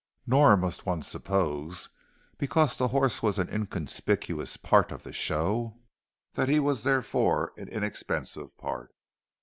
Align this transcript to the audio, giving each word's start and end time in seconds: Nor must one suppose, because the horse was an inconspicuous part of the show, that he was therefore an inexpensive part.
Nor 0.25 0.57
must 0.57 0.87
one 0.87 1.03
suppose, 1.03 1.89
because 2.39 2.75
the 2.75 2.87
horse 2.87 3.21
was 3.21 3.37
an 3.37 3.47
inconspicuous 3.49 4.57
part 4.57 4.91
of 4.91 5.03
the 5.03 5.13
show, 5.13 5.77
that 6.33 6.49
he 6.49 6.59
was 6.59 6.81
therefore 6.81 7.53
an 7.55 7.67
inexpensive 7.67 8.57
part. 8.57 8.95